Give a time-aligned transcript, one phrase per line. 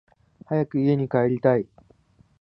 [0.47, 1.67] 早く家に帰りたい